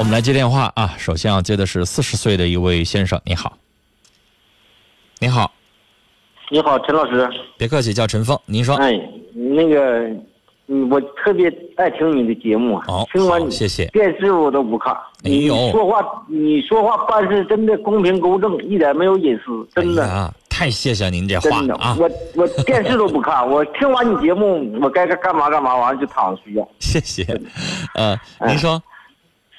[0.00, 0.94] 我们来接电话啊！
[0.96, 3.52] 首先要接的是四十岁的一位先生，你好，
[5.18, 5.52] 你好，
[6.50, 7.28] 你好，陈老师。
[7.58, 8.38] 别客气，叫陈峰。
[8.46, 8.98] 您说，哎，
[9.34, 10.08] 那个，
[10.68, 12.84] 嗯，我特别爱听你的节目啊。
[12.86, 14.96] 好听完你好谢谢电视我都不看。
[15.22, 21.94] 你说话，你说话办事真的公平公正，一点没有隐私，真的，哎，太谢谢您这话了啊！
[22.00, 26.66] 我我电视都不看， 我听完你节目，我该干干嘛干嘛，完了就躺着睡觉。
[26.78, 27.22] 谢谢。
[27.94, 28.82] 呃，哎您说，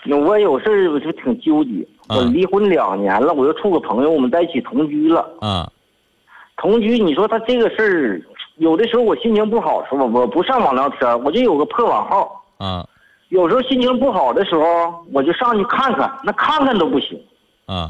[0.03, 1.85] 那我有事儿我就挺纠结。
[2.09, 5.29] 我嗯离婚两年了，我又处个朋友，我们在一起同居了。
[5.39, 5.71] 啊，
[6.57, 8.21] 同居，你说他这个事儿，
[8.57, 12.43] 有的时候我心情不好的时候，我不上网聊天，我就有个破网号。
[12.57, 12.85] 啊，
[13.29, 14.63] 有时候心情不好的时候，
[15.13, 17.17] 我就上去看看，那看看都不行，
[17.65, 17.89] 啊，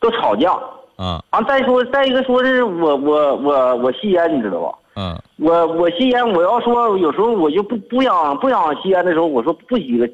[0.00, 0.52] 都吵架。
[0.96, 4.78] 啊，完、再说再一个说是我我我我吸烟，你知道吧？
[4.96, 10.08] 嗯，我我吸烟，我要说有时候我就不不想不想吸烟的时候，我说不吸了，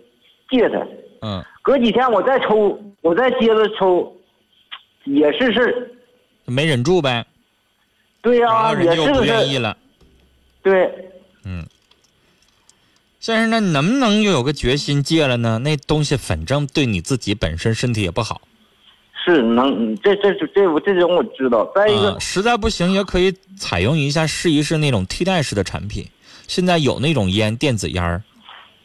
[0.50, 0.86] 戒他。
[1.22, 4.14] 嗯，隔几天我再抽，我再接着抽，
[5.04, 5.90] 也是事儿。
[6.44, 7.26] 没忍住呗，
[8.20, 9.36] 对呀、然后人也家又不是个事儿。
[9.36, 9.76] 愿意了。
[10.62, 11.10] 对，
[11.44, 11.64] 嗯，
[13.20, 15.58] 先生，那你能不能又有个决心戒了呢？
[15.60, 18.42] 那东西反正对你自己本身身体也不好。
[19.24, 21.64] 是能，这这这这我这种我知道。
[21.74, 26.06] 再一个啊，，实在不行也可以采用一下试一试那种替代式的产品。
[26.46, 28.22] 现在有那种烟，电子烟儿，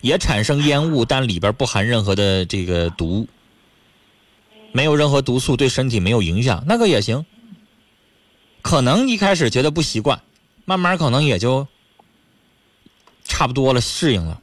[0.02, 3.28] 也产生烟雾，但里边不含任何的这个毒，
[4.72, 7.26] 没有任何毒素，对身体没有影响，那个也行。
[8.62, 10.22] 可能一开始觉得不习惯，
[10.66, 11.68] 慢慢可能也就
[13.24, 14.42] 差不多了，适应了。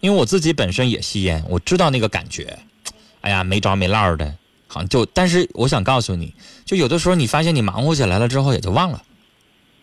[0.00, 2.58] 因为我自己本身也吸烟，我知道那个感觉。
[3.20, 4.34] 哎呀，没着没落的，
[4.66, 9.02] 好像就，但是我想告诉你，就有的时候你发现你忙活起来了之后也就忘了。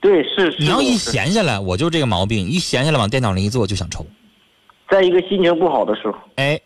[0.07, 0.55] 对是是。
[0.59, 4.05] 你要一闲下来，我就这个毛病，一闲下来往电脑上一坐就想抽。
[4.89, 6.57] 在一个心情不好的时候，哎，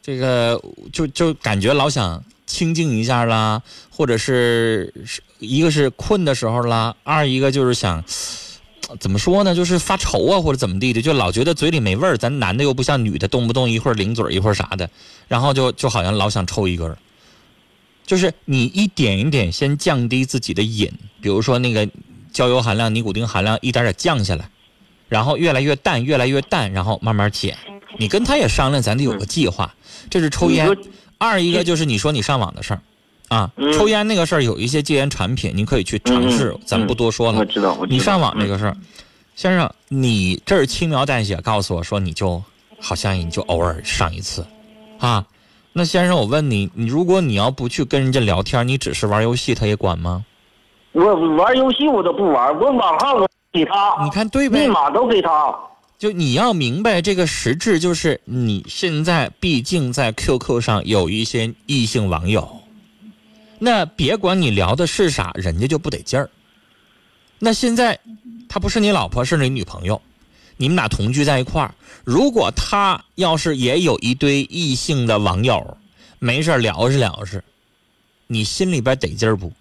[0.00, 0.58] 这个
[0.90, 3.60] 就就感觉老想清静一下啦，
[3.90, 8.02] 或者是是一个是困的时候啦，二一个就是想
[8.98, 12.16] 怎么说呢，就是发愁啊或者怎么地的，就老觉得嘴里没味儿。
[12.16, 14.88] 咱男的又不像女的，动不动一会儿零嘴一会儿啥的，
[15.28, 16.96] 然后就就好像老想抽一根儿。
[18.06, 21.86] 就是你一点一点先降低自己的瘾，比如说那个
[22.32, 24.48] 焦油含量、尼古丁含量一点点降下来，
[25.08, 27.56] 然后越来越淡，越来越淡，然后慢慢减。
[27.98, 29.74] 你跟他也商量，咱得有个计划。
[30.08, 30.68] 这是抽烟，
[31.18, 32.80] 二一个就是你说你上网的事儿，
[33.28, 37.38] 啊，嗯抽烟那个事儿有一些戒烟产品，你可以去尝试，嗯咱不多说了。
[37.38, 37.96] 我知道，我知道。
[37.96, 38.76] 你上网这嗯个事儿，
[39.36, 42.42] 先生，你这儿轻描淡写告诉我说，你就
[42.80, 44.46] 好像你就偶尔上一次，
[44.98, 45.26] 啊，
[45.72, 50.24] 那先生，我问你，你如果你要不去跟人家聊天，你只是玩游戏，他也管吗？
[50.92, 54.66] 我玩游戏我都不玩，我网号我给他，你看对呗？
[54.66, 55.54] 密码都给他。
[55.98, 62.62] 就你要明白这个实质，就是你现在毕竟在 QQ 上有一些异性网友，
[63.58, 66.30] 那别管你聊的是啥，人家就不得劲儿。
[67.38, 67.98] 那现在
[68.48, 70.00] 他不是你老婆，是你女朋友，
[70.56, 71.74] 你们俩同居在一块儿。
[72.02, 75.76] 如果他要是也有一堆异性的网友，
[76.18, 77.44] 没事聊着聊着，
[78.26, 79.52] 你心里边得劲儿不？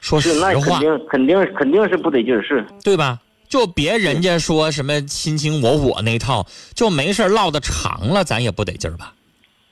[0.00, 2.66] 说实是，那肯话，定肯定肯定是不得劲儿，是。
[2.82, 3.18] 对吧？
[3.48, 9.12] 就别人家说什么卿卿我我那套，就没事儿唠的长了，咱也不得劲儿吧？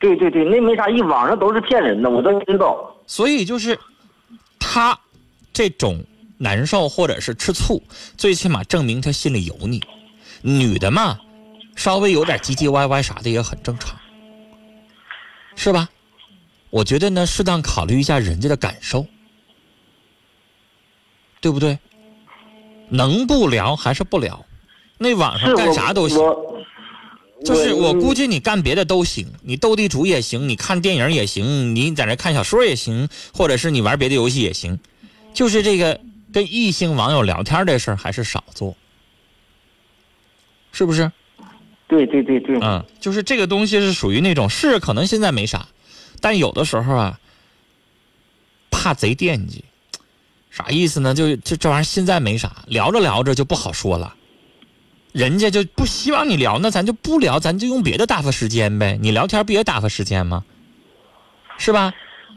[0.00, 2.94] 对对对，那没啥意，网上都是骗人的，我都知道。
[3.06, 3.78] 所以就是
[4.58, 4.98] 他
[5.52, 6.04] 这种
[6.38, 7.82] 难受或者是吃醋，
[8.16, 9.82] 最起码证明他心里有你。
[10.42, 11.18] 女的嘛，
[11.74, 13.96] 稍微有点唧唧歪歪啥的也很正常，
[15.56, 15.88] 是吧？
[16.70, 19.06] 我觉得呢，适当考虑一下人家的感受，
[21.41, 21.78] 对不对？
[22.91, 24.44] 能不聊还是不聊？
[24.97, 26.19] 那网上干啥都行。
[27.44, 34.81] 就是我估计计你干别的都行，你斗地主也行，你看电影也行，你在那看小说也行，或者是你玩别的游戏也行。
[35.32, 36.00] 就是这个
[36.32, 38.76] 跟异性网友聊天这事儿还是少做，
[40.72, 41.12] 是不是？
[41.87, 45.69] 对对对对，嗯，就是这个东西是属于那种是可能现在没啥，
[46.20, 47.20] 但有的时候啊，
[48.69, 49.64] 怕贼惦记，
[50.58, 51.14] 啥意思呢？
[51.14, 54.12] 就这这玩意儿现在没啥，聊着聊着就不好说了。
[55.12, 58.99] 人家就不希望你聊，那咱就不聊，咱就用别的打发时间呗。
[59.00, 60.44] 你聊天不也打发时间吗？
[61.58, 61.94] 是吧？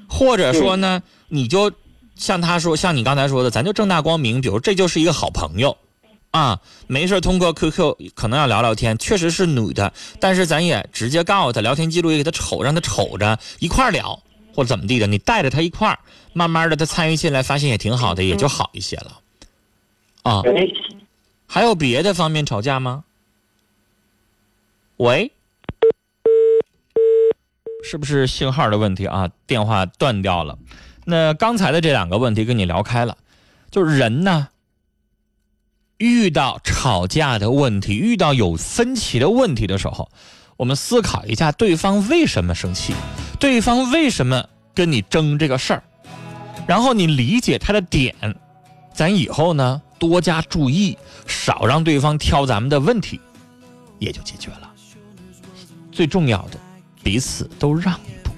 [0.08, 1.72] 或者说呢，你就
[2.16, 5.76] 像他说，像你刚才说的，咱就正大光明，比如这就是一个好朋友，
[6.30, 14.22] 啊，没事通过 QQ 可能要聊聊天，确实是女的，但是咱也直接告诉他，聊天记录也给他瞅，让他瞅着一块聊，
[14.54, 16.00] 或者怎么地的，你带着他一块儿，
[16.34, 19.20] 慢慢的他参与进来，发现也挺好的，也就好一些了。
[20.24, 20.68] 啊，哎，
[21.48, 23.04] 还有别的方面吵架吗？
[24.98, 25.32] 喂，
[27.84, 29.30] 是不是信号的问题啊？
[29.48, 30.60] 电话断掉了。
[31.06, 33.18] 那刚才的这两个问题跟你聊开了，
[33.72, 34.50] 就是人呢，
[35.98, 40.12] 遇到吵架的问题，遇到有分歧的问题的时候，
[40.58, 42.94] 我们思考一下对方为什么生气，
[43.42, 45.84] 对方为什么跟你争这个事儿，
[46.68, 48.16] 然后你理解他的点，
[48.94, 50.96] 咱以后呢多加注意，
[51.26, 53.20] 少让对方挑咱们的问题，
[53.98, 54.72] 也就解决了。
[55.92, 56.60] 最重要的，
[57.04, 58.32] 彼此都让一步。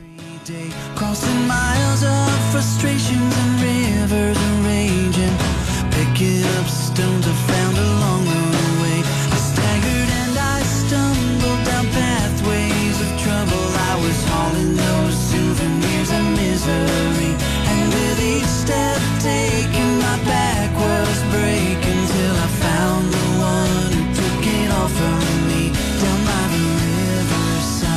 [16.64, 17.36] Misery.
[17.68, 24.04] And with each step taken, my back was breaking till I found the one who
[24.14, 25.72] took it all from me
[26.02, 27.92] down by the riverside.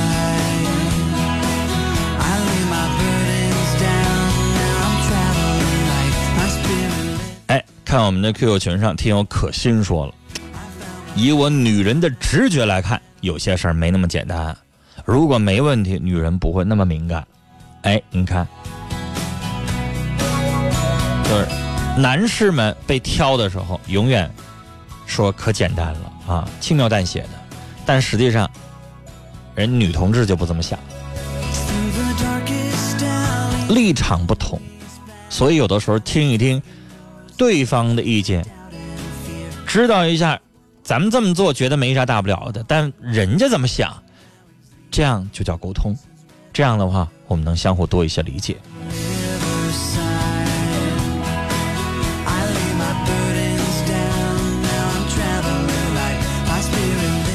[2.19, 6.15] I lay my burdens down, now I'm traveling light.
[6.37, 10.15] My spirit 哎，看我们的 QQ 群上，听友可心说了，
[11.15, 14.57] 以我女人的直觉来看，有些事儿没那么简单。
[15.05, 17.25] 如果没问题，女人不会那么敏感。
[17.87, 18.44] 哎，你看，
[21.23, 21.47] 就是
[21.97, 24.29] 男士们被挑的时候，永远
[25.06, 27.29] 说可简单了啊，轻描淡写的，
[27.87, 28.50] 但实际上，
[29.55, 30.77] 人女同志就不这么想，
[33.69, 34.61] 立场不同，
[35.31, 36.61] 所以有的时候听一听
[37.37, 38.44] 对方的意见，
[39.65, 40.41] 知道一下，
[40.83, 44.03] 咱们这么做觉得没啥大不了的，但人家怎么想，
[44.91, 45.97] 这样就叫沟通。
[46.56, 48.56] 这样的话，我们能相互多一些理解。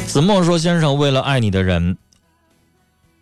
[0.08, 1.96] 子墨说：“先生，为了爱你的人，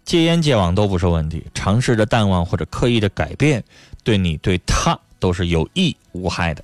[0.05, 3.61] 戒烟戒网都不是问题，尝试着淡忘或者刻意的改变，
[4.01, 6.63] 对你对他都是有益无害的。”